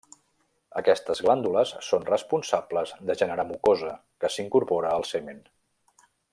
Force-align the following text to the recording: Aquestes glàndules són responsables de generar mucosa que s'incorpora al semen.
Aquestes 0.79 1.19
glàndules 1.25 1.73
són 1.89 2.07
responsables 2.07 2.95
de 3.11 3.17
generar 3.21 3.47
mucosa 3.51 3.93
que 4.23 4.35
s'incorpora 4.37 4.99
al 4.99 5.07
semen. 5.15 5.49